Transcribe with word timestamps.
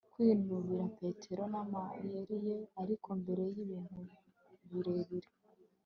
kwinubira 0.13 0.85
petero 0.99 1.41
n'amayeri 1.51 2.35
ye, 2.45 2.57
ariko 2.81 3.07
mbere 3.21 3.43
y'ibintu 3.53 3.99
birebire 4.69 5.29